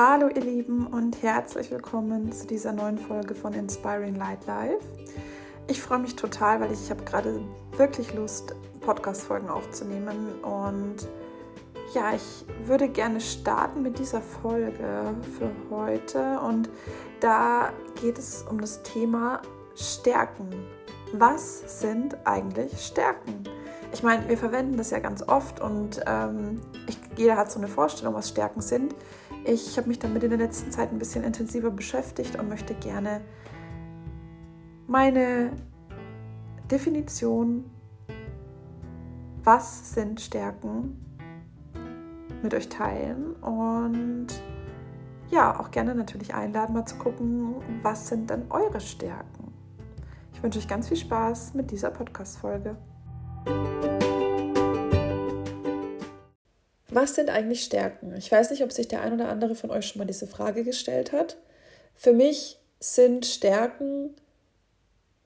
Hallo 0.00 0.28
ihr 0.28 0.42
Lieben 0.42 0.86
und 0.86 1.24
herzlich 1.24 1.72
willkommen 1.72 2.30
zu 2.30 2.46
dieser 2.46 2.72
neuen 2.72 2.98
Folge 2.98 3.34
von 3.34 3.52
Inspiring 3.52 4.14
Light 4.14 4.46
Life. 4.46 4.86
Ich 5.66 5.82
freue 5.82 5.98
mich 5.98 6.14
total, 6.14 6.60
weil 6.60 6.70
ich, 6.70 6.84
ich 6.84 6.90
habe 6.90 7.02
gerade 7.02 7.40
wirklich 7.76 8.14
Lust, 8.14 8.54
Podcast-Folgen 8.80 9.48
aufzunehmen 9.48 10.40
und 10.42 10.98
ja, 11.94 12.14
ich 12.14 12.44
würde 12.64 12.88
gerne 12.88 13.20
starten 13.20 13.82
mit 13.82 13.98
dieser 13.98 14.20
Folge 14.20 15.16
für 15.36 15.50
heute 15.68 16.38
und 16.46 16.70
da 17.18 17.72
geht 18.00 18.18
es 18.18 18.44
um 18.48 18.60
das 18.60 18.84
Thema 18.84 19.42
Stärken. 19.74 20.48
Was 21.12 21.80
sind 21.80 22.16
eigentlich 22.24 22.80
Stärken? 22.80 23.42
Ich 23.92 24.04
meine, 24.04 24.28
wir 24.28 24.38
verwenden 24.38 24.76
das 24.76 24.90
ja 24.90 25.00
ganz 25.00 25.26
oft 25.26 25.60
und 25.60 26.00
ähm, 26.06 26.60
ich, 26.86 26.98
jeder 27.16 27.36
hat 27.36 27.50
so 27.50 27.58
eine 27.58 27.66
Vorstellung, 27.66 28.14
was 28.14 28.28
Stärken 28.28 28.60
sind. 28.60 28.94
Ich 29.50 29.78
habe 29.78 29.88
mich 29.88 29.98
damit 29.98 30.22
in 30.24 30.28
der 30.28 30.38
letzten 30.38 30.70
Zeit 30.70 30.92
ein 30.92 30.98
bisschen 30.98 31.24
intensiver 31.24 31.70
beschäftigt 31.70 32.38
und 32.38 32.50
möchte 32.50 32.74
gerne 32.74 33.22
meine 34.86 35.52
Definition, 36.70 37.64
was 39.42 39.94
sind 39.94 40.20
Stärken, 40.20 41.02
mit 42.42 42.52
euch 42.52 42.68
teilen 42.68 43.32
und 43.36 44.26
ja, 45.30 45.58
auch 45.58 45.70
gerne 45.70 45.94
natürlich 45.94 46.34
einladen, 46.34 46.74
mal 46.74 46.84
zu 46.84 46.96
gucken, 46.96 47.54
was 47.82 48.08
sind 48.08 48.28
denn 48.28 48.50
eure 48.50 48.80
Stärken. 48.80 49.54
Ich 50.34 50.42
wünsche 50.42 50.58
euch 50.58 50.68
ganz 50.68 50.88
viel 50.88 50.98
Spaß 50.98 51.54
mit 51.54 51.70
dieser 51.70 51.90
Podcast-Folge. 51.90 52.76
Was 56.90 57.14
sind 57.14 57.28
eigentlich 57.28 57.64
Stärken? 57.64 58.14
Ich 58.16 58.32
weiß 58.32 58.50
nicht, 58.50 58.62
ob 58.62 58.72
sich 58.72 58.88
der 58.88 59.02
ein 59.02 59.12
oder 59.12 59.28
andere 59.28 59.54
von 59.54 59.70
euch 59.70 59.86
schon 59.86 59.98
mal 59.98 60.06
diese 60.06 60.26
Frage 60.26 60.64
gestellt 60.64 61.12
hat. 61.12 61.36
Für 61.94 62.12
mich 62.12 62.58
sind 62.80 63.26
Stärken 63.26 64.14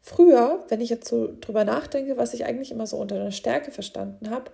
früher, 0.00 0.64
wenn 0.68 0.80
ich 0.80 0.90
jetzt 0.90 1.08
so 1.08 1.32
drüber 1.40 1.64
nachdenke, 1.64 2.16
was 2.16 2.34
ich 2.34 2.44
eigentlich 2.44 2.72
immer 2.72 2.86
so 2.86 2.96
unter 2.96 3.14
einer 3.14 3.30
Stärke 3.30 3.70
verstanden 3.70 4.30
habe, 4.30 4.50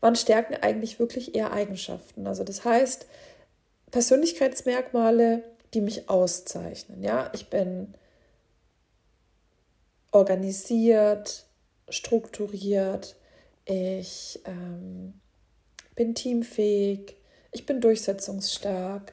waren 0.00 0.14
Stärken 0.16 0.54
eigentlich 0.54 0.98
wirklich 0.98 1.34
eher 1.34 1.52
Eigenschaften. 1.52 2.26
Also 2.26 2.44
das 2.44 2.64
heißt, 2.64 3.06
Persönlichkeitsmerkmale, 3.90 5.42
die 5.74 5.80
mich 5.80 6.08
auszeichnen. 6.08 7.02
Ja, 7.02 7.30
ich 7.34 7.48
bin 7.48 7.94
organisiert, 10.12 11.46
strukturiert, 11.88 13.16
ich 13.64 14.40
ähm, 14.44 15.14
bin 15.94 16.14
teamfähig, 16.14 17.16
ich 17.50 17.66
bin 17.66 17.80
durchsetzungsstark, 17.80 19.12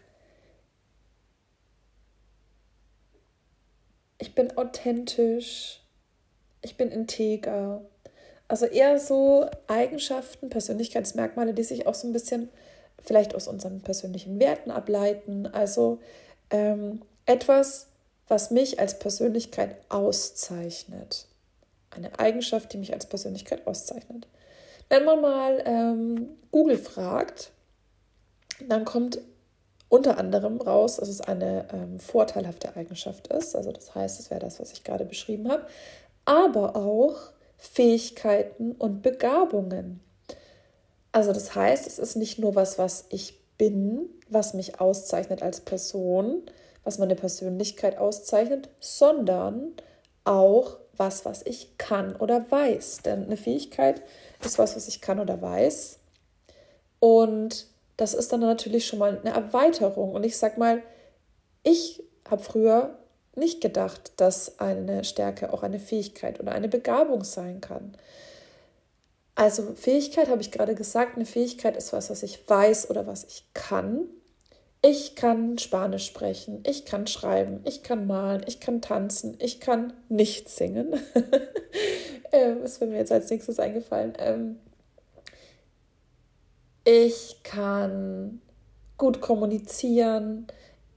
ich 4.18 4.36
bin 4.36 4.58
authentisch, 4.58 5.82
ich 6.62 6.78
bin 6.78 6.92
integer. 6.92 7.82
Also 8.48 8.66
eher 8.66 9.00
so 9.00 9.48
Eigenschaften, 9.68 10.50
Persönlichkeitsmerkmale, 10.50 11.54
die 11.54 11.64
sich 11.64 11.88
auch 11.88 11.96
so 11.96 12.08
ein 12.08 12.14
bisschen 12.14 12.50
vielleicht 13.04 13.36
aus 13.36 13.48
unseren 13.48 13.82
persönlichen 13.82 14.40
Werten 14.40 14.72
ableiten. 14.72 15.48
Also 15.48 16.00
ähm, 16.50 17.02
etwas, 17.26 17.88
was 18.28 18.52
mich 18.52 18.80
als 18.80 19.00
Persönlichkeit 19.00 19.76
auszeichnet. 19.90 21.28
Eine 21.92 22.20
Eigenschaft, 22.20 22.74
die 22.74 22.78
mich 22.78 22.94
als 22.94 23.06
Persönlichkeit 23.06 23.66
auszeichnet. 23.66 24.28
Wenn 24.90 25.06
man 25.06 25.22
mal 25.22 25.64
ähm, 25.66 26.30
Google 26.52 26.78
fragt, 26.78 27.52
dann 28.68 28.86
kommt 28.86 29.22
unter 29.88 30.18
anderem 30.18 30.62
raus, 30.62 30.98
dass 30.98 31.10
es 31.10 31.22
eine 31.22 31.68
ähm, 31.74 32.00
vorteilhafte 32.00 32.76
Eigenschaft 32.76 33.28
ist. 33.28 33.56
Also 33.56 33.72
das 33.72 33.96
heißt, 33.96 34.20
es 34.20 34.30
wäre 34.30 34.40
das, 34.40 34.60
was 34.60 34.72
ich 34.72 34.84
gerade 34.84 35.06
beschrieben 35.06 35.50
habe. 35.50 35.66
Aber 36.26 36.76
auch 36.76 37.16
Fähigkeiten 37.58 38.74
und 38.74 39.02
Begabungen. 39.02 40.00
Also 41.12 41.34
das 41.34 41.56
heißt, 41.56 41.88
es 41.88 41.98
ist 41.98 42.16
nicht 42.16 42.40
nur 42.40 42.56
was, 42.56 42.78
was 42.78 43.06
ich 43.10 43.40
bin, 43.58 44.10
was 44.30 44.54
mich 44.54 44.80
auszeichnet 44.80 45.42
als 45.42 45.62
Person, 45.62 46.44
was 46.84 47.00
meine 47.00 47.16
Persönlichkeit 47.16 47.98
auszeichnet, 47.98 48.70
sondern 48.80 49.74
auch 50.24 50.78
was, 51.00 51.26
was 51.26 51.42
ich 51.46 51.78
kann 51.78 52.16
oder 52.16 52.46
weiß. 52.52 53.00
Denn 53.04 53.26
eine 53.26 53.38
Fähigkeit 53.38 54.02
ist 54.44 54.60
was, 54.60 54.76
was 54.76 54.88
ich 54.88 55.02
kann 55.02 55.20
oder 55.20 55.42
weiß. 55.42 55.98
Und 57.00 57.68
das 57.98 58.14
ist 58.14 58.32
dann 58.32 58.42
natürlich 58.42 58.86
schon 58.86 59.00
mal 59.00 59.20
eine 59.20 59.34
Erweiterung. 59.34 60.14
Und 60.14 60.26
ich 60.26 60.38
sag 60.38 60.58
mal, 60.58 60.84
ich 61.64 62.04
habe 62.30 62.44
früher 62.44 63.00
nicht 63.36 63.62
gedacht, 63.62 64.14
dass 64.18 64.60
eine 64.60 65.04
Stärke 65.04 65.54
auch 65.54 65.64
eine 65.64 65.80
Fähigkeit 65.80 66.40
oder 66.40 66.52
eine 66.52 66.68
Begabung 66.68 67.24
sein 67.24 67.62
kann. 67.62 67.96
Also 69.36 69.74
Fähigkeit 69.74 70.28
habe 70.28 70.42
ich 70.42 70.52
gerade 70.52 70.76
gesagt, 70.76 71.16
eine 71.16 71.26
Fähigkeit 71.26 71.78
ist 71.78 71.94
was, 71.94 72.10
was 72.10 72.24
ich 72.24 72.48
weiß 72.50 72.90
oder 72.90 73.08
was 73.08 73.24
ich 73.24 73.46
kann. 73.54 74.02
Ich 74.82 75.16
kann 75.16 75.58
Spanisch 75.58 76.06
sprechen, 76.06 76.64
ich 76.66 76.86
kann 76.86 77.06
schreiben, 77.06 77.60
ich 77.66 77.84
kann 77.84 78.08
malen, 78.08 78.44
ich 78.48 78.62
kann 78.62 78.82
tanzen, 78.82 79.36
ich 79.40 79.60
kann 79.60 79.92
nicht 80.08 80.48
singen. 80.48 80.94
ähm, 82.32 82.64
wäre 82.64 82.86
mir 82.88 82.98
jetzt 82.98 83.12
als 83.12 83.30
nächstes 83.30 83.60
eingefallen? 83.60 84.14
Ähm, 84.18 84.60
ich 86.86 87.44
kann 87.44 88.42
gut 88.98 89.20
kommunizieren, 89.20 90.48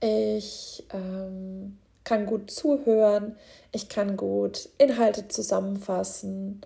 ich 0.01 0.85
ähm, 0.93 1.79
kann 2.05 2.27
gut 2.27 2.53
zuhören, 2.53 3.37
ich 3.73 3.89
kann 3.89 4.17
gut 4.17 4.69
Inhalte 4.79 5.27
zusammenfassen 5.27 6.61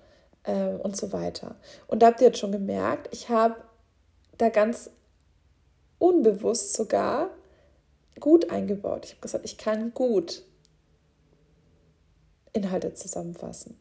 ähm, 0.44 0.81
und 0.81 0.97
so 0.97 1.12
weiter. 1.12 1.56
Und 1.87 2.03
da 2.03 2.09
habt 2.09 2.21
ihr 2.21 2.28
jetzt 2.28 2.38
schon 2.38 2.53
gemerkt, 2.53 3.09
ich 3.10 3.31
habe 3.31 3.56
da 4.37 4.50
ganz 4.50 4.91
unbewusst 5.98 6.74
sogar 6.74 7.30
gut 8.20 8.50
eingebaut. 8.50 9.04
Ich 9.04 9.10
habe 9.12 9.20
gesagt, 9.20 9.44
ich 9.44 9.58
kann 9.58 9.92
gut 9.92 10.42
Inhalte 12.52 12.94
zusammenfassen. 12.94 13.78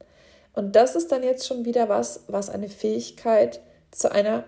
Und 0.54 0.76
das 0.76 0.96
ist 0.96 1.12
dann 1.12 1.24
jetzt 1.24 1.48
schon 1.48 1.66
wieder 1.66 1.90
was, 1.90 2.22
was 2.28 2.50
eine 2.50 2.70
Fähigkeit 2.70 3.62
zu 3.92 4.12
einer 4.12 4.46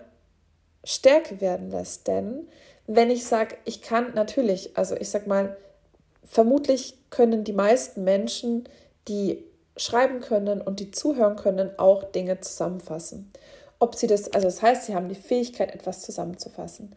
Stärke 0.84 1.40
werden 1.40 1.70
lässt. 1.70 2.06
Denn 2.06 2.48
wenn 2.86 3.10
ich 3.10 3.26
sage, 3.26 3.56
ich 3.64 3.82
kann 3.82 4.14
natürlich, 4.14 4.76
also 4.76 4.96
ich 4.96 5.10
sag 5.10 5.26
mal, 5.26 5.56
vermutlich 6.24 6.98
können 7.10 7.44
die 7.44 7.52
meisten 7.52 8.04
Menschen, 8.04 8.68
die 9.06 9.44
schreiben 9.76 10.20
können 10.20 10.60
und 10.60 10.80
die 10.80 10.90
zuhören 10.90 11.36
können, 11.36 11.70
auch 11.78 12.04
Dinge 12.04 12.40
zusammenfassen. 12.40 13.32
Ob 13.78 13.94
sie 13.94 14.06
das, 14.06 14.32
also 14.32 14.46
das 14.46 14.60
heißt, 14.60 14.86
sie 14.86 14.94
haben 14.94 15.08
die 15.08 15.14
Fähigkeit, 15.14 15.74
etwas 15.74 16.02
zusammenzufassen. 16.02 16.96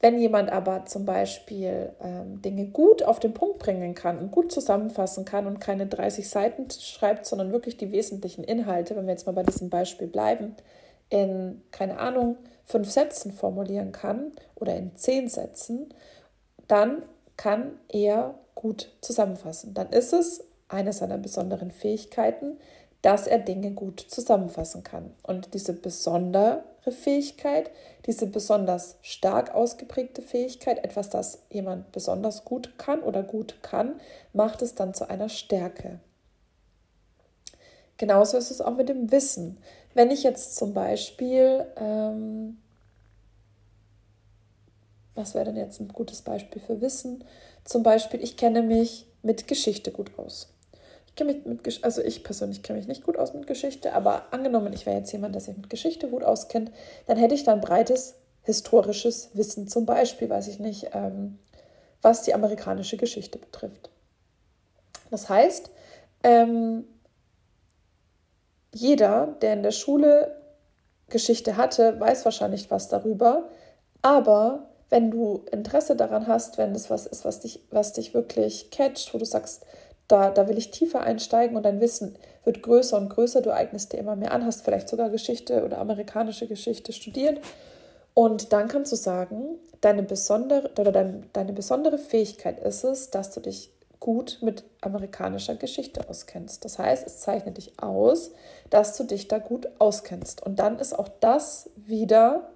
Wenn 0.00 0.18
jemand 0.18 0.50
aber 0.50 0.86
zum 0.86 1.04
Beispiel 1.04 1.92
ähm, 2.00 2.40
Dinge 2.40 2.66
gut 2.66 3.02
auf 3.02 3.20
den 3.20 3.34
Punkt 3.34 3.58
bringen 3.58 3.94
kann 3.94 4.18
und 4.18 4.30
gut 4.30 4.50
zusammenfassen 4.50 5.26
kann 5.26 5.46
und 5.46 5.60
keine 5.60 5.86
30 5.86 6.28
Seiten 6.28 6.68
schreibt, 6.70 7.26
sondern 7.26 7.52
wirklich 7.52 7.76
die 7.76 7.92
wesentlichen 7.92 8.42
Inhalte, 8.42 8.96
wenn 8.96 9.04
wir 9.06 9.12
jetzt 9.12 9.26
mal 9.26 9.32
bei 9.32 9.42
diesem 9.42 9.68
Beispiel 9.68 10.06
bleiben, 10.06 10.56
in, 11.10 11.60
keine 11.70 11.98
Ahnung, 11.98 12.36
fünf 12.64 12.90
Sätzen 12.90 13.32
formulieren 13.32 13.92
kann 13.92 14.32
oder 14.54 14.74
in 14.74 14.96
zehn 14.96 15.28
Sätzen, 15.28 15.92
dann 16.66 17.02
kann 17.36 17.72
er 17.88 18.36
gut 18.54 18.92
zusammenfassen. 19.02 19.74
Dann 19.74 19.90
ist 19.90 20.12
es 20.14 20.44
eine 20.68 20.92
seiner 20.92 21.18
besonderen 21.18 21.70
Fähigkeiten, 21.70 22.58
dass 23.02 23.26
er 23.26 23.38
Dinge 23.38 23.72
gut 23.72 24.00
zusammenfassen 24.00 24.84
kann. 24.84 25.12
Und 25.22 25.54
diese 25.54 25.72
besondere 25.72 26.64
Fähigkeit, 26.88 27.70
diese 28.06 28.26
besonders 28.26 28.96
stark 29.02 29.54
ausgeprägte 29.54 30.22
Fähigkeit, 30.22 30.84
etwas, 30.84 31.10
das 31.10 31.42
jemand 31.50 31.92
besonders 31.92 32.44
gut 32.44 32.78
kann 32.78 33.02
oder 33.02 33.22
gut 33.22 33.62
kann, 33.62 34.00
macht 34.32 34.62
es 34.62 34.74
dann 34.74 34.94
zu 34.94 35.08
einer 35.08 35.28
Stärke. 35.28 36.00
Genauso 37.96 38.38
ist 38.38 38.50
es 38.50 38.60
auch 38.60 38.76
mit 38.76 38.88
dem 38.88 39.10
Wissen. 39.10 39.58
Wenn 39.94 40.10
ich 40.10 40.22
jetzt 40.22 40.56
zum 40.56 40.72
Beispiel, 40.72 41.66
ähm, 41.76 42.58
was 45.14 45.34
wäre 45.34 45.46
denn 45.46 45.56
jetzt 45.56 45.80
ein 45.80 45.88
gutes 45.88 46.22
Beispiel 46.22 46.62
für 46.62 46.80
Wissen? 46.80 47.24
Zum 47.64 47.82
Beispiel, 47.82 48.22
ich 48.22 48.38
kenne 48.38 48.62
mich 48.62 49.06
mit 49.22 49.46
Geschichte 49.48 49.90
gut 49.90 50.18
aus. 50.18 50.48
Ich 51.10 51.16
kenne 51.16 51.34
mich 51.34 51.44
mit, 51.44 51.84
also 51.84 52.02
ich 52.02 52.24
persönlich 52.24 52.62
kenne 52.62 52.78
mich 52.78 52.88
nicht 52.88 53.04
gut 53.04 53.18
aus 53.18 53.34
mit 53.34 53.46
Geschichte, 53.46 53.92
aber 53.92 54.32
angenommen, 54.32 54.72
ich 54.72 54.86
wäre 54.86 54.96
jetzt 54.96 55.12
jemand, 55.12 55.34
der 55.34 55.42
sich 55.42 55.56
mit 55.56 55.68
Geschichte 55.68 56.08
gut 56.08 56.24
auskennt, 56.24 56.70
dann 57.06 57.18
hätte 57.18 57.34
ich 57.34 57.44
dann 57.44 57.60
breites 57.60 58.14
historisches 58.42 59.30
Wissen, 59.34 59.68
zum 59.68 59.86
Beispiel, 59.86 60.30
weiß 60.30 60.48
ich 60.48 60.58
nicht, 60.58 60.90
ähm, 60.92 61.38
was 62.00 62.22
die 62.22 62.32
amerikanische 62.32 62.96
Geschichte 62.96 63.38
betrifft. 63.38 63.90
Das 65.10 65.28
heißt, 65.28 65.70
ähm, 66.22 66.84
jeder, 68.72 69.36
der 69.42 69.54
in 69.54 69.62
der 69.62 69.72
Schule 69.72 70.36
Geschichte 71.08 71.56
hatte, 71.56 71.98
weiß 71.98 72.24
wahrscheinlich 72.24 72.70
was 72.70 72.88
darüber, 72.88 73.48
aber 74.00 74.70
wenn 74.90 75.10
du 75.10 75.44
Interesse 75.50 75.96
daran 75.96 76.26
hast, 76.26 76.58
wenn 76.58 76.74
es 76.74 76.90
was 76.90 77.06
ist, 77.06 77.24
was 77.24 77.40
dich, 77.40 77.60
was 77.70 77.92
dich 77.92 78.14
wirklich 78.14 78.70
catcht, 78.70 79.12
wo 79.14 79.18
du 79.18 79.24
sagst, 79.24 79.64
da, 80.10 80.30
da 80.30 80.48
will 80.48 80.58
ich 80.58 80.70
tiefer 80.70 81.00
einsteigen 81.00 81.56
und 81.56 81.64
dein 81.64 81.80
Wissen 81.80 82.16
wird 82.44 82.62
größer 82.62 82.96
und 82.96 83.10
größer, 83.10 83.42
du 83.42 83.52
eignest 83.52 83.92
dir 83.92 83.98
immer 83.98 84.16
mehr 84.16 84.32
an, 84.32 84.44
hast 84.44 84.64
vielleicht 84.64 84.88
sogar 84.88 85.10
Geschichte 85.10 85.64
oder 85.64 85.78
amerikanische 85.78 86.46
Geschichte 86.46 86.92
studiert. 86.92 87.40
Und 88.14 88.52
dann 88.52 88.68
kannst 88.68 88.90
du 88.92 88.96
sagen, 88.96 89.58
deine 89.80 90.02
besondere, 90.02 90.70
oder 90.78 90.90
dein, 90.90 91.26
deine 91.32 91.52
besondere 91.52 91.98
Fähigkeit 91.98 92.58
ist 92.60 92.84
es, 92.84 93.10
dass 93.10 93.32
du 93.32 93.40
dich 93.40 93.70
gut 94.00 94.38
mit 94.40 94.64
amerikanischer 94.80 95.54
Geschichte 95.54 96.08
auskennst. 96.08 96.64
Das 96.64 96.78
heißt, 96.78 97.06
es 97.06 97.20
zeichnet 97.20 97.58
dich 97.58 97.80
aus, 97.80 98.32
dass 98.70 98.96
du 98.96 99.04
dich 99.04 99.28
da 99.28 99.38
gut 99.38 99.68
auskennst. 99.78 100.42
Und 100.44 100.58
dann 100.58 100.78
ist 100.78 100.98
auch 100.98 101.08
das 101.20 101.70
wieder 101.76 102.50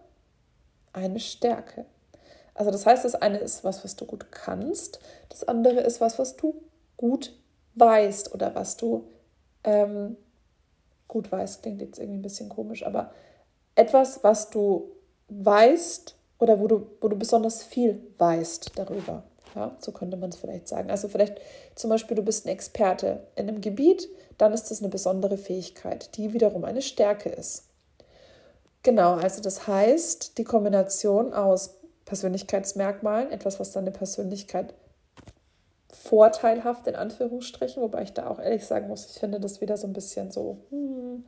eine 0.93 1.21
Stärke. 1.21 1.85
Also 2.55 2.71
das 2.71 2.87
heißt, 2.87 3.05
das 3.05 3.15
eine 3.15 3.39
ist 3.39 3.62
was, 3.62 3.85
was 3.85 3.97
du 3.97 4.06
gut 4.06 4.31
kannst, 4.31 5.01
das 5.29 5.45
andere 5.47 5.81
ist 5.81 6.01
was, 6.01 6.19
was 6.19 6.37
du 6.37 6.55
gut 6.97 7.33
weißt 7.75 8.35
oder 8.35 8.55
was 8.55 8.76
du 8.76 9.09
ähm, 9.65 10.17
gut 11.09 11.31
weißt, 11.31 11.62
klingt 11.62 11.81
jetzt 11.81 11.99
irgendwie 11.99 12.19
ein 12.19 12.23
bisschen 12.23 12.49
komisch, 12.49 12.85
aber 12.85 13.12
etwas, 13.75 14.23
was 14.23 14.50
du 14.50 14.93
weißt 15.29 16.17
oder 16.38 16.61
wo 16.61 16.67
du, 16.67 16.87
wo 17.00 17.09
du 17.09 17.17
besonders 17.17 17.62
viel 17.62 18.00
weißt 18.19 18.73
darüber. 18.76 19.25
Ja, 19.55 19.76
so 19.81 19.93
könnte 19.93 20.17
man 20.17 20.31
es 20.31 20.37
vielleicht 20.37 20.67
sagen. 20.67 20.91
Also 20.91 21.09
vielleicht 21.09 21.41
zum 21.76 21.91
Beispiel, 21.91 22.17
du 22.17 22.23
bist 22.23 22.44
ein 22.44 22.49
Experte 22.49 23.29
in 23.37 23.49
einem 23.49 23.61
Gebiet, 23.61 24.09
dann 24.37 24.53
ist 24.53 24.70
das 24.70 24.81
eine 24.81 24.88
besondere 24.88 25.37
Fähigkeit, 25.37 26.17
die 26.17 26.32
wiederum 26.32 26.65
eine 26.65 26.82
Stärke 26.82 27.29
ist. 27.29 27.69
Genau, 28.82 29.15
also 29.15 29.41
das 29.41 29.69
heißt, 29.69 30.37
die 30.38 30.44
Kombination 30.44 31.32
aus 31.32 31.77
Persönlichkeitsmerkmalen, 32.05 33.31
etwas, 33.31 33.61
was 33.61 33.70
deine 33.70 33.93
Persönlichkeit 33.93 34.75
vorteilhaft 36.05 36.87
in 36.87 36.97
Anführungsstrichen, 36.97 37.83
wobei 37.83 38.03
ich 38.03 38.12
da 38.12 38.29
auch 38.29 38.39
ehrlich 38.39 38.67
sagen 38.67 38.89
muss, 38.89 39.06
ich 39.06 39.19
finde 39.19 39.41
das 39.41 39.61
wieder 39.62 39.77
so 39.79 39.87
ein 39.87 39.95
bisschen 39.95 40.31
so, 40.31 40.59
hm, 40.71 41.25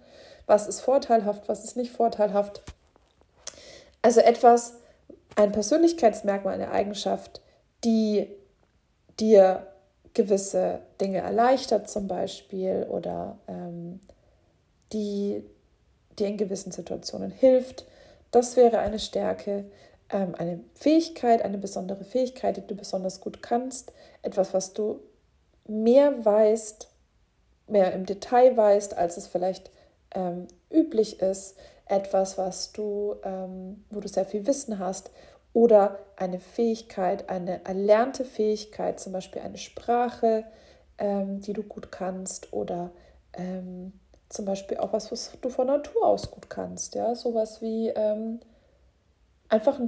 was 0.47 0.69
ist 0.69 0.81
vorteilhaft, 0.81 1.49
was 1.49 1.65
ist 1.65 1.77
nicht 1.77 1.93
vorteilhaft. 1.93 2.63
Also 4.03 4.21
etwas, 4.21 4.75
ein 5.35 5.53
Persönlichkeitsmerkmal, 5.53 6.55
eine 6.55 6.71
Eigenschaft, 6.71 7.41
die 7.85 8.29
dir 9.19 9.67
gewisse 10.13 10.81
Dinge 11.01 11.19
erleichtert 11.19 11.89
zum 11.89 12.07
Beispiel 12.07 12.87
oder 12.89 13.39
ähm, 13.49 14.01
die 14.93 15.43
dir 16.19 16.29
in 16.29 16.37
gewissen 16.37 16.71
Situationen 16.71 17.31
hilft. 17.31 17.87
Das 18.31 18.57
wäre 18.57 18.79
eine 18.79 18.99
Stärke 18.99 19.65
eine 20.09 20.61
Fähigkeit, 20.75 21.43
eine 21.43 21.59
besondere 21.59 22.05
Fähigkeit, 22.05 22.57
die 22.57 22.67
du 22.67 22.75
besonders 22.75 23.21
gut 23.21 23.43
kannst, 23.43 23.93
etwas, 24.23 24.55
was 24.55 24.73
du 24.73 25.01
mehr 25.67 26.25
weißt, 26.25 26.89
mehr 27.67 27.93
im 27.93 28.07
Detail 28.07 28.57
weißt, 28.57 28.97
als 28.97 29.17
es 29.17 29.27
vielleicht 29.27 29.71
ähm, 30.15 30.47
üblich 30.71 31.21
ist, 31.21 31.57
etwas, 31.87 32.39
was 32.39 32.73
du, 32.73 33.17
ähm, 33.25 33.85
wo 33.91 34.01
du 34.01 34.09
sehr 34.09 34.25
viel 34.25 34.47
Wissen 34.47 34.79
hast. 34.79 35.11
Oder 35.53 35.99
eine 36.17 36.39
Fähigkeit, 36.39 37.29
eine 37.31 37.65
erlernte 37.65 38.25
Fähigkeit, 38.25 39.01
zum 39.01 39.13
Beispiel 39.13 39.43
eine 39.43 39.59
Sprache, 39.59 40.45
ähm, 40.99 41.41
die 41.41 41.53
du 41.53 41.63
gut 41.63 41.91
kannst. 41.91 42.53
Oder 42.53 42.91
ähm, 43.33 43.93
zum 44.29 44.45
Beispiel 44.45 44.79
auch 44.79 44.93
was, 44.93 45.11
was 45.11 45.33
du 45.41 45.49
von 45.49 45.69
Natur 45.69 46.05
aus 46.07 46.31
gut 46.31 46.51
kannst, 46.51 46.95
ja, 46.95 47.15
sowas 47.15 47.63
wie 47.63 47.89
ähm, 47.89 48.41
einfach, 49.49 49.81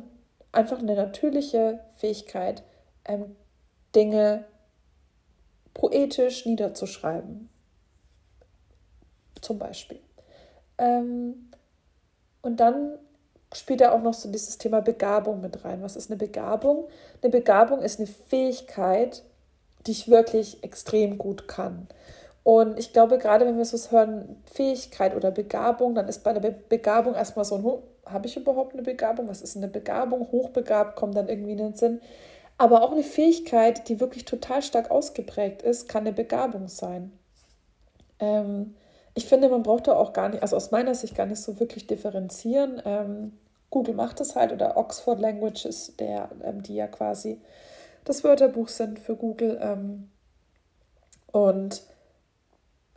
einfach 0.53 0.79
eine 0.79 0.95
natürliche 0.95 1.81
Fähigkeit, 1.97 2.63
ähm, 3.05 3.37
Dinge 3.95 4.45
poetisch 5.75 6.47
niederzuschreiben. 6.47 7.49
Zum 9.41 9.59
Beispiel. 9.59 10.01
Ähm, 10.79 11.51
und 12.43 12.59
dann 12.59 12.99
spielt 13.55 13.81
da 13.81 13.93
auch 13.93 14.03
noch 14.03 14.15
so 14.15 14.31
dieses 14.31 14.59
Thema 14.59 14.81
Begabung 14.81 15.41
mit 15.41 15.65
rein. 15.65 15.83
Was 15.83 15.97
ist 15.97 16.11
eine 16.11 16.19
Begabung? 16.19 16.89
Eine 17.23 17.31
Begabung 17.31 17.81
ist 17.81 17.99
eine 17.99 18.09
Fähigkeit, 18.09 19.23
die 19.87 19.93
ich 19.93 20.09
wirklich 20.09 20.63
extrem 20.63 21.19
gut 21.19 21.49
kann. 21.49 21.89
Und 22.49 22.79
ich 22.79 22.95
glaube, 22.95 23.19
gerade 23.19 23.45
wenn 23.45 23.59
wir 23.59 23.67
so 23.67 23.91
hören, 23.91 24.43
Fähigkeit 24.51 25.15
oder 25.15 25.31
Begabung, 25.31 25.95
dann 25.95 26.09
ist 26.09 26.25
bei 26.25 26.33
der 26.33 26.41
Be 26.41 26.57
Begabung 26.71 27.15
erstmal 27.15 27.45
so 27.45 27.57
ein, 27.57 28.11
habe 28.11 28.27
ich 28.27 28.39
überhaupt 28.39 28.73
eine 28.73 28.81
Begabung? 28.81 29.29
Was 29.29 29.43
ist 29.43 29.55
eine 29.55 29.69
Begabung? 29.69 30.33
Hochbegabt 30.33 30.97
kommt 30.97 31.15
dann 31.15 31.29
irgendwie 31.29 31.53
in 31.53 31.59
den 31.59 31.75
Sinn. 31.75 32.01
Aber 32.57 32.83
auch 32.83 32.93
eine 32.93 33.03
Fähigkeit, 33.03 33.87
die 33.91 34.01
wirklich 34.01 34.25
total 34.25 34.63
stark 34.63 34.91
ausgeprägt 34.91 35.61
ist, 35.61 35.91
kann 35.91 36.07
eine 36.07 36.15
Begabung 36.15 36.69
sein. 36.69 37.13
Ähm, 38.19 38.77
ich 39.13 39.27
finde, 39.27 39.51
man 39.51 39.63
braucht 39.63 39.87
da 39.87 39.93
auch 39.93 40.15
gar 40.15 40.31
nicht, 40.31 40.41
also 40.41 40.57
aus 40.57 40.71
meiner 40.71 40.95
Sicht 40.95 41.15
gar 41.15 41.27
nicht 41.27 41.43
so 41.43 41.61
wirklich 41.61 41.87
differenzieren. 41.87 42.81
Ähm, 42.87 43.33
Google 43.69 43.95
macht 43.95 44.21
das 44.21 44.37
halt 44.37 44.53
oder 44.53 44.79
Oxford 44.79 45.21
Languages, 45.21 45.97
der, 45.99 46.31
ähm, 46.43 46.63
die 46.63 46.77
ja 46.77 46.87
quasi 46.87 47.43
das 48.07 48.25
Wörterbuch 48.25 48.69
sind 48.69 48.99
für 48.99 49.17
Google. 49.17 49.59
Ähm, 49.61 50.09
und 51.31 51.83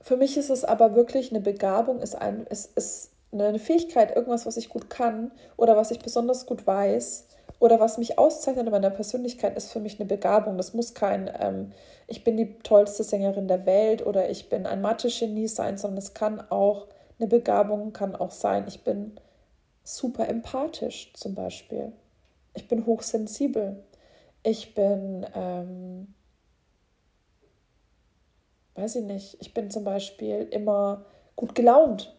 für 0.01 0.17
mich 0.17 0.37
ist 0.37 0.49
es 0.49 0.63
aber 0.63 0.95
wirklich 0.95 1.31
eine 1.31 1.41
Begabung, 1.41 1.99
ist, 1.99 2.15
ein, 2.15 2.45
ist, 2.47 2.75
ist 2.77 3.11
eine 3.31 3.59
Fähigkeit, 3.59 4.15
irgendwas, 4.15 4.45
was 4.45 4.57
ich 4.57 4.69
gut 4.69 4.89
kann 4.89 5.31
oder 5.57 5.77
was 5.77 5.91
ich 5.91 5.99
besonders 5.99 6.45
gut 6.45 6.65
weiß 6.67 7.27
oder 7.59 7.79
was 7.79 7.97
mich 7.97 8.17
auszeichnet 8.17 8.65
in 8.65 8.71
meiner 8.71 8.89
Persönlichkeit, 8.89 9.55
ist 9.55 9.71
für 9.71 9.79
mich 9.79 9.99
eine 9.99 10.07
Begabung. 10.07 10.57
Das 10.57 10.73
muss 10.73 10.93
kein, 10.93 11.29
ähm, 11.39 11.71
ich 12.07 12.23
bin 12.23 12.35
die 12.35 12.57
tollste 12.59 13.03
Sängerin 13.03 13.47
der 13.47 13.65
Welt 13.65 14.05
oder 14.05 14.29
ich 14.29 14.49
bin 14.49 14.65
ein 14.65 14.81
Mathe-Genie 14.81 15.47
sein, 15.47 15.77
sondern 15.77 15.99
es 15.99 16.13
kann 16.13 16.41
auch 16.49 16.87
eine 17.19 17.27
Begabung, 17.27 17.93
kann 17.93 18.15
auch 18.15 18.31
sein, 18.31 18.65
ich 18.67 18.83
bin 18.83 19.13
super 19.83 20.27
empathisch 20.27 21.13
zum 21.13 21.35
Beispiel. 21.35 21.91
Ich 22.53 22.67
bin 22.67 22.85
hochsensibel. 22.85 23.83
Ich 24.43 24.73
bin, 24.73 25.25
ähm, 25.35 25.80
weiß 28.81 28.95
ich 28.95 29.03
nicht, 29.03 29.37
ich 29.39 29.53
bin 29.53 29.69
zum 29.69 29.83
Beispiel 29.83 30.47
immer 30.51 31.05
gut 31.35 31.55
gelaunt 31.55 32.13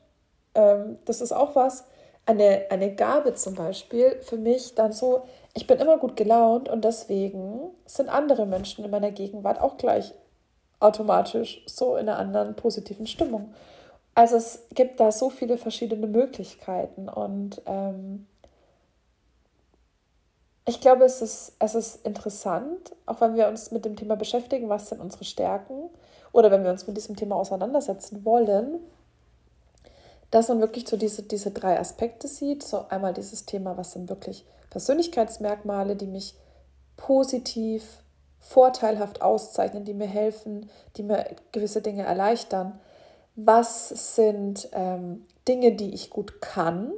ähm, 0.55 0.99
das 1.05 1.21
ist 1.21 1.33
auch 1.33 1.55
was, 1.55 1.85
eine, 2.27 2.67
eine 2.71 2.95
Gabe 2.95 3.35
zum 3.35 3.55
Beispiel 3.55 4.21
für 4.21 4.37
mich 4.37 4.75
dann 4.75 4.93
so, 4.93 5.25
ich 5.55 5.67
bin 5.67 5.79
immer 5.79 5.99
gut 5.99 6.17
gelaunt 6.17 6.69
und 6.69 6.85
deswegen 6.85 7.71
sind 7.85 8.09
andere 8.09 8.47
Menschen 8.47 8.85
in 8.85 8.91
meiner 8.91 9.11
Gegenwart 9.11 9.61
auch 9.61 9.77
gleich 9.77 10.15
automatisch 10.79 11.63
so 11.67 11.97
in 11.97 12.09
einer 12.09 12.19
anderen 12.19 12.55
positiven 12.55 13.07
Stimmung. 13.07 13.55
Also 14.15 14.37
es 14.37 14.67
gibt 14.75 15.01
da 15.01 15.11
so 15.11 15.31
viele 15.31 15.57
verschiedene 15.57 16.07
Möglichkeiten 16.07 17.09
und 17.09 17.63
ähm, 17.67 18.27
ich 20.65 20.81
glaube, 20.81 21.05
es 21.05 21.23
ist, 21.23 21.53
es 21.59 21.75
ist 21.75 22.07
interessant, 22.07 22.93
auch 23.07 23.21
wenn 23.21 23.35
wir 23.35 23.49
uns 23.49 23.73
mit 23.73 23.85
dem 23.85 23.97
Thema 23.97 24.17
beschäftigen, 24.17 24.69
was 24.69 24.89
sind 24.89 25.01
unsere 25.01 25.25
Stärken 25.25 25.91
oder 26.31 26.51
wenn 26.51 26.63
wir 26.63 26.71
uns 26.71 26.87
mit 26.87 26.97
diesem 26.97 27.17
Thema 27.17 27.37
auseinandersetzen 27.37 28.25
wollen, 28.25 28.81
dass 30.31 30.49
man 30.49 30.61
wirklich 30.61 30.89
so 30.89 30.97
diese, 30.97 31.23
diese 31.23 31.51
drei 31.51 31.79
Aspekte 31.79 32.29
sieht. 32.29 32.63
So 32.63 32.87
einmal 32.89 33.13
dieses 33.13 33.45
Thema, 33.45 33.77
was 33.77 33.93
sind 33.93 34.09
wirklich 34.09 34.47
Persönlichkeitsmerkmale, 34.71 35.97
die 35.97 36.07
mich 36.07 36.35
positiv, 36.97 37.99
vorteilhaft 38.39 39.21
auszeichnen, 39.21 39.85
die 39.85 39.95
mir 39.95 40.07
helfen, 40.07 40.71
die 40.97 41.03
mir 41.03 41.37
gewisse 41.53 41.83
Dinge 41.83 42.05
erleichtern. 42.05 42.81
Was 43.35 44.15
sind 44.15 44.69
ähm, 44.73 45.27
Dinge, 45.47 45.73
die 45.73 45.93
ich 45.93 46.11
gut 46.11 46.41
kann, 46.41 46.93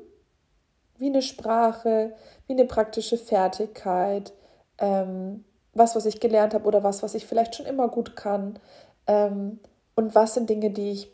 wie 1.05 1.11
eine 1.11 1.21
Sprache, 1.21 2.15
wie 2.47 2.55
eine 2.55 2.65
praktische 2.65 3.19
Fertigkeit, 3.19 4.33
ähm, 4.79 5.45
was, 5.75 5.95
was 5.95 6.07
ich 6.07 6.19
gelernt 6.19 6.55
habe 6.55 6.65
oder 6.65 6.83
was, 6.83 7.03
was 7.03 7.15
ich 7.15 7.27
vielleicht 7.27 7.55
schon 7.55 7.67
immer 7.67 7.89
gut 7.89 8.17
kann. 8.17 8.59
Ähm, 9.07 9.61
und 9.95 10.15
was 10.15 10.33
sind 10.33 10.49
Dinge, 10.49 10.71
die 10.71 10.93
ich 10.93 11.13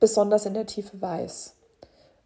besonders 0.00 0.44
in 0.44 0.52
der 0.52 0.66
Tiefe 0.66 1.00
weiß. 1.00 1.56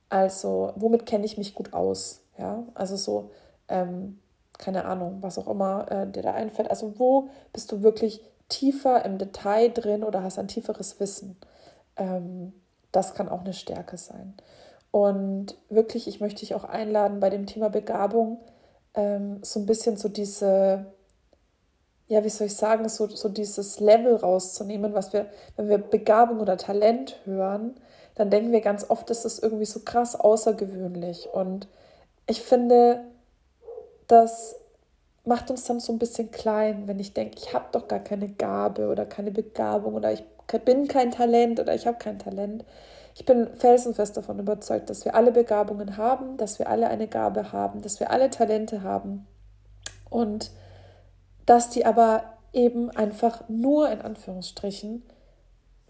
Also, 0.09 0.73
womit 0.75 1.07
kenne 1.07 1.25
ich 1.25 1.39
mich 1.39 1.55
gut 1.55 1.75
aus? 1.75 2.25
Ja, 2.39 2.65
also 2.75 2.97
so, 2.97 3.31
ähm, 3.69 4.19
keine 4.59 4.85
Ahnung, 4.85 5.19
was 5.21 5.39
auch 5.39 5.47
immer 5.47 5.91
äh, 5.91 6.11
dir 6.11 6.23
da 6.23 6.35
einfällt. 6.35 6.71
Also, 6.71 6.99
wo 6.99 7.29
bist 7.53 7.71
du 7.71 7.83
wirklich 7.85 8.21
tiefer 8.49 9.05
im 9.05 9.19
Detail 9.19 9.69
drin 9.69 10.03
oder 10.03 10.25
hast 10.25 10.41
ein 10.41 10.49
tieferes 10.49 10.99
Wissen? 10.99 11.37
Ähm, 11.97 12.53
das 12.91 13.15
kann 13.15 13.29
auch 13.29 13.43
eine 13.43 13.55
Stärke 13.55 13.97
sein. 13.97 14.35
Und 14.97 15.59
wirklich, 15.69 16.09
ich 16.09 16.21
möchte 16.21 16.41
dich 16.41 16.55
auch 16.55 16.65
einladen, 16.65 17.21
bei 17.21 17.29
dem 17.29 17.45
Thema 17.45 17.69
Begabung 17.69 18.39
ähm, 18.95 19.41
so 19.43 19.61
ein 19.61 19.67
bisschen 19.67 19.99
so 19.99 20.09
diese 20.09 20.87
ja, 22.09 22.25
wie 22.25 22.31
soll 22.31 22.47
ich 22.47 22.57
sagen, 22.57 22.89
so, 22.89 23.07
so 23.09 23.29
dieses 23.29 23.79
Level 23.81 24.15
rauszunehmen, 24.17 24.95
was 24.95 25.13
wir, 25.13 25.27
wenn 25.57 25.69
wir 25.69 25.79
Begabung 25.79 26.41
oder 26.41 26.57
Talent 26.57 27.19
hören, 27.25 27.75
dann 28.15 28.31
denken 28.31 28.53
wir 28.53 28.63
ganz 28.63 28.89
oft, 28.89 29.11
das 29.11 29.27
ist 29.27 29.43
irgendwie 29.43 29.67
so 29.67 29.81
krass 29.81 30.19
außergewöhnlich. 30.19 31.29
Und 31.31 31.69
ich 32.27 32.41
finde, 32.41 33.05
dass 34.07 34.57
macht 35.25 35.51
uns 35.51 35.65
dann 35.65 35.81
so 35.81 35.93
ein 35.93 35.99
bisschen 35.99 36.31
klein, 36.31 36.85
wenn 36.87 37.01
ich 37.01 37.13
denke, 37.13 37.37
ich 37.37 37.53
habe 37.53 37.67
doch 37.73 37.87
gar 37.89 37.99
keine 37.99 38.29
Gabe 38.29 38.89
oder 38.89 39.05
keine 39.05 39.33
Begabung 39.33 39.95
oder 39.95 40.13
ich 40.13 40.23
bin 40.65 40.89
kein 40.89 41.11
Talent 41.11 41.61
oder 41.61 41.75
ich 41.75 41.87
habe 41.87 41.99
kein 41.99 42.19
Talent. 42.19 42.65
Ich 43.19 43.25
bin 43.25 43.49
felsenfest 43.57 44.19
davon 44.19 44.39
überzeugt, 44.39 44.91
dass 44.91 45.07
wir 45.07 45.15
alle 45.15 45.33
Begabungen 45.33 45.97
haben, 45.97 46.37
dass 46.37 46.59
wir 46.59 46.69
alle 46.69 46.89
eine 46.89 47.09
Gabe 47.09 47.51
haben, 47.51 47.81
dass 47.81 47.99
wir 47.99 48.11
alle 48.11 48.29
Talente 48.29 48.83
haben. 48.83 49.27
Und 50.11 50.51
dass 51.47 51.71
die 51.71 51.87
aber 51.87 52.25
eben 52.53 52.91
einfach 52.91 53.49
nur 53.49 53.89
in 53.91 54.03
Anführungsstrichen 54.03 55.03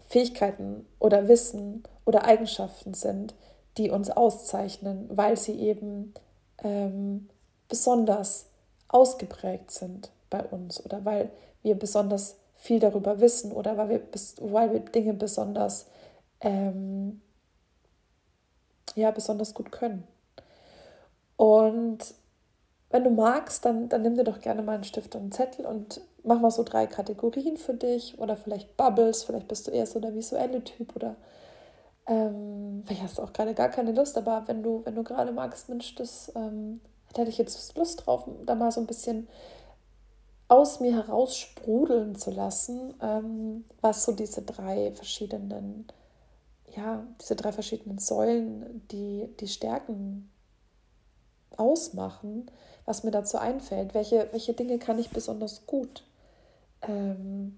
Fähigkeiten 0.07 0.85
oder 0.99 1.27
Wissen 1.27 1.83
oder 2.05 2.23
Eigenschaften 2.23 2.93
sind, 2.93 3.35
die 3.77 3.91
uns 3.91 4.09
auszeichnen, 4.09 5.09
weil 5.09 5.35
sie 5.35 5.59
eben 5.59 6.13
ähm, 6.63 7.27
besonders 7.67 8.45
ausgeprägt 8.87 9.71
sind 9.71 10.11
bei 10.29 10.41
uns 10.43 10.83
oder 10.83 11.03
weil 11.03 11.29
wir 11.61 11.77
besonders 11.77 12.37
viel 12.55 12.79
darüber 12.79 13.19
wissen 13.19 13.51
oder 13.51 13.75
weil 13.75 13.89
wir, 13.89 14.01
weil 14.39 14.71
wir 14.71 14.79
Dinge 14.79 15.13
besonders, 15.13 15.87
ähm, 16.41 17.21
ja, 18.95 19.11
besonders 19.11 19.53
gut 19.53 19.71
können. 19.71 20.07
Und 21.35 21.99
wenn 22.89 23.03
du 23.03 23.09
magst, 23.09 23.65
dann, 23.65 23.89
dann 23.89 24.01
nimm 24.01 24.15
dir 24.15 24.23
doch 24.23 24.39
gerne 24.39 24.61
mal 24.61 24.75
einen 24.75 24.83
Stift 24.83 25.15
und 25.15 25.21
einen 25.21 25.31
Zettel 25.31 25.65
und 25.65 26.01
mach 26.23 26.39
mal 26.39 26.51
so 26.51 26.63
drei 26.63 26.87
Kategorien 26.87 27.57
für 27.57 27.73
dich 27.73 28.17
oder 28.19 28.35
vielleicht 28.35 28.77
Bubbles, 28.77 29.23
vielleicht 29.23 29.47
bist 29.47 29.67
du 29.67 29.71
eher 29.71 29.85
so 29.85 29.99
der 29.99 30.15
visuelle 30.15 30.63
Typ 30.63 30.95
oder 30.95 31.15
ähm, 32.07 32.83
vielleicht 32.85 33.03
hast 33.03 33.17
du 33.17 33.23
auch 33.23 33.33
gerade 33.33 33.53
gar 33.53 33.69
keine 33.69 33.91
Lust, 33.91 34.17
aber 34.17 34.43
wenn 34.47 34.63
du, 34.63 34.81
wenn 34.85 34.95
du 34.95 35.03
gerade 35.03 35.31
magst, 35.31 35.67
Mensch, 35.69 35.93
das 35.95 36.31
ähm, 36.35 36.79
hätte 37.15 37.29
ich 37.29 37.37
jetzt 37.37 37.77
Lust 37.77 38.05
drauf, 38.05 38.27
da 38.45 38.55
mal 38.55 38.71
so 38.71 38.79
ein 38.79 38.87
bisschen 38.87 39.27
aus 40.47 40.79
mir 40.79 40.95
heraus 40.95 41.37
sprudeln 41.37 42.15
zu 42.15 42.31
lassen, 42.31 42.93
ähm, 43.01 43.65
was 43.81 44.05
so 44.05 44.13
diese 44.13 44.41
drei 44.43 44.93
verschiedenen, 44.93 45.87
ja, 46.77 47.03
diese 47.19 47.35
drei 47.35 47.51
verschiedenen 47.51 47.97
Säulen, 47.97 48.87
die 48.91 49.27
die 49.39 49.47
Stärken 49.47 50.29
ausmachen, 51.57 52.51
was 52.85 53.03
mir 53.03 53.09
dazu 53.09 53.37
einfällt, 53.37 53.95
welche, 53.95 54.29
welche 54.31 54.53
Dinge 54.53 54.77
kann 54.77 54.99
ich 54.99 55.09
besonders 55.09 55.65
gut, 55.65 56.03
ähm, 56.83 57.57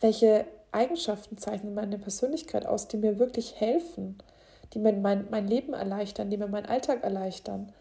welche 0.00 0.44
Eigenschaften 0.72 1.38
zeichnen 1.38 1.74
meine 1.74 1.98
Persönlichkeit 1.98 2.66
aus, 2.66 2.88
die 2.88 2.96
mir 2.96 3.18
wirklich 3.20 3.60
helfen, 3.60 4.18
die 4.74 4.80
mir 4.80 4.92
mein, 4.92 5.30
mein 5.30 5.46
Leben 5.46 5.72
erleichtern, 5.72 6.30
die 6.30 6.36
mir 6.36 6.48
meinen 6.48 6.66
Alltag 6.66 7.04
erleichtern. 7.04 7.72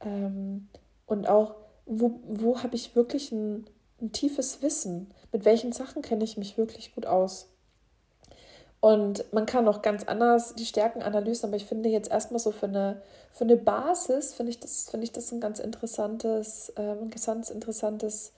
Ähm, 0.00 0.70
und 1.06 1.28
auch, 1.28 1.56
wo, 1.84 2.20
wo 2.24 2.62
habe 2.62 2.74
ich 2.74 2.96
wirklich 2.96 3.30
ein, 3.32 3.66
ein 4.00 4.12
tiefes 4.12 4.62
Wissen? 4.62 5.12
Mit 5.30 5.44
welchen 5.44 5.72
Sachen 5.72 6.00
kenne 6.00 6.24
ich 6.24 6.38
mich 6.38 6.56
wirklich 6.56 6.94
gut 6.94 7.04
aus? 7.04 7.51
Und 8.82 9.32
man 9.32 9.46
kann 9.46 9.68
auch 9.68 9.80
ganz 9.80 10.02
anders 10.02 10.56
die 10.56 10.66
Stärken 10.66 11.04
analysieren, 11.04 11.50
aber 11.50 11.56
ich 11.56 11.66
finde 11.66 11.88
jetzt 11.88 12.10
erstmal 12.10 12.40
so 12.40 12.50
für 12.50 12.66
eine, 12.66 13.00
für 13.30 13.44
eine 13.44 13.56
Basis, 13.56 14.34
finde 14.34 14.50
ich, 14.50 14.58
das, 14.58 14.90
find 14.90 15.04
ich 15.04 15.12
das 15.12 15.30
ein 15.30 15.40
ganz 15.40 15.60
interessantes, 15.60 16.72
ähm, 16.74 17.08
ganz 17.10 17.50
interessantes 17.50 18.32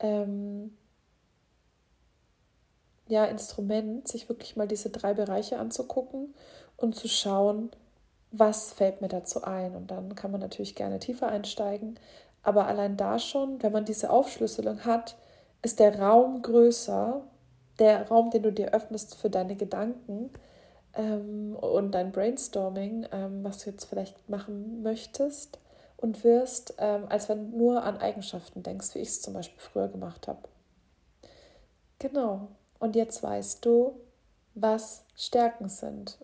ähm, 0.00 0.74
ja, 3.08 3.26
Instrument, 3.26 4.08
sich 4.08 4.30
wirklich 4.30 4.56
mal 4.56 4.66
diese 4.66 4.88
drei 4.88 5.12
Bereiche 5.12 5.58
anzugucken 5.58 6.34
und 6.78 6.96
zu 6.96 7.06
schauen, 7.06 7.70
was 8.30 8.72
fällt 8.72 9.02
mir 9.02 9.08
dazu 9.08 9.44
ein. 9.44 9.76
Und 9.76 9.90
dann 9.90 10.14
kann 10.14 10.30
man 10.30 10.40
natürlich 10.40 10.74
gerne 10.76 10.98
tiefer 10.98 11.28
einsteigen. 11.28 12.00
Aber 12.42 12.68
allein 12.68 12.96
da 12.96 13.18
schon, 13.18 13.62
wenn 13.62 13.72
man 13.72 13.84
diese 13.84 14.08
Aufschlüsselung 14.08 14.86
hat, 14.86 15.16
ist 15.60 15.78
der 15.78 16.00
Raum 16.00 16.40
größer, 16.40 17.20
der 17.78 18.08
Raum, 18.08 18.30
den 18.30 18.42
du 18.42 18.52
dir 18.52 18.72
öffnest 18.72 19.16
für 19.16 19.30
deine 19.30 19.56
Gedanken 19.56 20.30
ähm, 20.94 21.56
und 21.56 21.92
dein 21.92 22.12
Brainstorming, 22.12 23.06
ähm, 23.12 23.44
was 23.44 23.64
du 23.64 23.70
jetzt 23.70 23.84
vielleicht 23.84 24.28
machen 24.28 24.82
möchtest 24.82 25.58
und 25.96 26.24
wirst, 26.24 26.74
ähm, 26.78 27.06
als 27.08 27.28
wenn 27.28 27.50
du 27.50 27.56
nur 27.56 27.82
an 27.82 27.98
Eigenschaften 27.98 28.62
denkst, 28.62 28.94
wie 28.94 29.00
ich 29.00 29.08
es 29.08 29.22
zum 29.22 29.34
Beispiel 29.34 29.60
früher 29.60 29.88
gemacht 29.88 30.28
habe. 30.28 30.40
Genau. 31.98 32.48
Und 32.78 32.96
jetzt 32.96 33.22
weißt 33.22 33.64
du, 33.64 34.00
was 34.54 35.04
Stärken 35.16 35.68
sind 35.68 36.18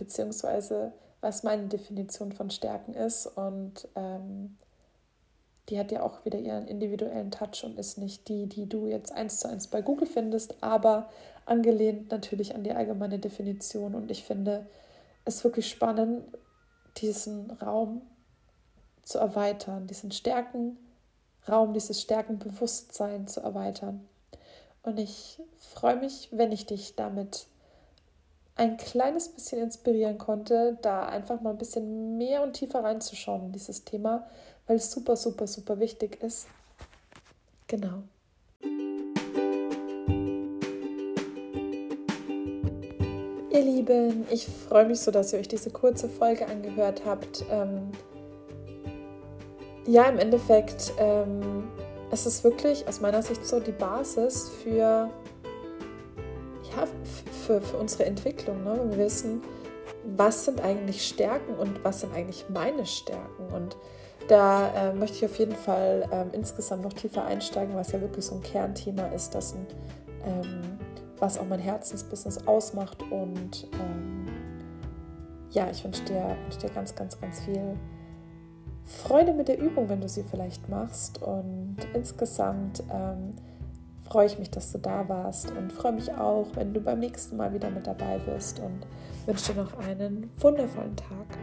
beziehungsweise 0.00 0.92
was 1.20 1.42
meine 1.42 1.68
Definition 1.68 2.32
von 2.32 2.50
Stärken 2.50 2.94
ist. 2.94 3.26
Und 3.26 3.86
ähm, 3.94 4.56
die 5.70 5.78
hat 5.78 5.92
ja 5.92 6.02
auch 6.02 6.24
wieder 6.24 6.38
ihren 6.38 6.66
individuellen 6.66 7.30
Touch 7.30 7.64
und 7.64 7.78
ist 7.78 7.96
nicht 7.96 8.28
die, 8.28 8.46
die 8.46 8.68
du 8.68 8.86
jetzt 8.86 9.12
eins 9.12 9.38
zu 9.38 9.48
eins 9.48 9.68
bei 9.68 9.82
Google 9.82 10.08
findest, 10.08 10.62
aber 10.62 11.08
angelehnt 11.46 12.10
natürlich 12.10 12.54
an 12.54 12.64
die 12.64 12.72
allgemeine 12.72 13.18
Definition. 13.18 13.94
Und 13.94 14.10
ich 14.10 14.24
finde 14.24 14.66
es 15.24 15.44
wirklich 15.44 15.68
spannend, 15.68 16.24
diesen 16.96 17.50
Raum 17.52 18.02
zu 19.02 19.18
erweitern, 19.18 19.86
diesen 19.86 20.10
Stärkenraum, 20.12 21.72
dieses 21.72 22.00
Stärkenbewusstsein 22.00 23.28
zu 23.28 23.40
erweitern. 23.40 24.06
Und 24.82 24.98
ich 24.98 25.40
freue 25.58 25.96
mich, 25.96 26.28
wenn 26.32 26.52
ich 26.52 26.66
dich 26.66 26.96
damit 26.96 27.46
ein 28.56 28.76
kleines 28.76 29.28
bisschen 29.28 29.62
inspirieren 29.62 30.18
konnte, 30.18 30.78
da 30.82 31.06
einfach 31.06 31.40
mal 31.40 31.50
ein 31.50 31.58
bisschen 31.58 32.18
mehr 32.18 32.42
und 32.42 32.54
tiefer 32.54 32.84
reinzuschauen 32.84 33.46
in 33.46 33.52
dieses 33.52 33.84
Thema, 33.84 34.26
weil 34.70 34.76
es 34.76 34.92
super, 34.92 35.16
super, 35.16 35.48
super 35.48 35.80
wichtig 35.80 36.22
ist. 36.22 36.46
Genau. 37.66 38.04
Ihr 43.50 43.62
Lieben, 43.62 44.28
ich 44.30 44.46
freue 44.46 44.86
mich 44.86 45.00
so, 45.00 45.10
dass 45.10 45.32
ihr 45.32 45.40
euch 45.40 45.48
diese 45.48 45.70
kurze 45.70 46.08
Folge 46.08 46.46
angehört 46.46 47.02
habt. 47.04 47.44
Ähm, 47.50 47.90
ja, 49.88 50.04
im 50.04 50.20
Endeffekt 50.20 50.92
ähm, 50.98 51.68
es 52.12 52.26
ist 52.26 52.44
wirklich 52.44 52.86
aus 52.86 53.00
meiner 53.00 53.22
Sicht 53.22 53.44
so 53.44 53.58
die 53.58 53.72
Basis 53.72 54.50
für 54.62 55.10
ja, 56.70 56.86
für, 57.44 57.60
für 57.60 57.76
unsere 57.76 58.04
Entwicklung. 58.04 58.62
Ne? 58.62 58.80
wir 58.90 58.98
wissen, 58.98 59.42
was 60.04 60.44
sind 60.44 60.60
eigentlich 60.60 61.04
Stärken 61.04 61.54
und 61.56 61.82
was 61.82 62.02
sind 62.02 62.14
eigentlich 62.14 62.44
meine 62.48 62.86
Stärken. 62.86 63.52
Und 63.52 63.76
da 64.30 64.90
äh, 64.90 64.94
möchte 64.94 65.16
ich 65.16 65.24
auf 65.24 65.36
jeden 65.38 65.56
Fall 65.56 66.08
ähm, 66.12 66.28
insgesamt 66.32 66.82
noch 66.84 66.92
tiefer 66.92 67.24
einsteigen, 67.24 67.74
was 67.74 67.90
ja 67.90 68.00
wirklich 68.00 68.24
so 68.24 68.36
ein 68.36 68.42
Kernthema 68.42 69.06
ist, 69.08 69.34
das 69.34 69.54
ein, 69.54 69.66
ähm, 70.24 70.78
was 71.18 71.36
auch 71.36 71.46
mein 71.46 71.58
Herzensbusiness 71.58 72.46
ausmacht. 72.46 73.02
Und 73.10 73.66
ähm, 73.72 74.26
ja, 75.50 75.68
ich 75.68 75.82
wünsche 75.82 76.04
dir, 76.04 76.36
wünsch 76.44 76.58
dir 76.58 76.70
ganz, 76.70 76.94
ganz, 76.94 77.20
ganz 77.20 77.40
viel 77.40 77.76
Freude 78.84 79.32
mit 79.32 79.48
der 79.48 79.58
Übung, 79.58 79.88
wenn 79.88 80.00
du 80.00 80.08
sie 80.08 80.22
vielleicht 80.22 80.68
machst. 80.68 81.20
Und 81.20 81.78
insgesamt 81.92 82.84
ähm, 82.88 83.34
freue 84.04 84.26
ich 84.26 84.38
mich, 84.38 84.52
dass 84.52 84.70
du 84.70 84.78
da 84.78 85.08
warst 85.08 85.50
und 85.50 85.72
freue 85.72 85.92
mich 85.92 86.14
auch, 86.14 86.46
wenn 86.54 86.72
du 86.72 86.80
beim 86.80 87.00
nächsten 87.00 87.36
Mal 87.36 87.52
wieder 87.52 87.70
mit 87.70 87.88
dabei 87.88 88.18
bist 88.18 88.60
und 88.60 88.86
wünsche 89.26 89.52
dir 89.52 89.62
noch 89.62 89.76
einen 89.80 90.30
wundervollen 90.38 90.94
Tag. 90.94 91.38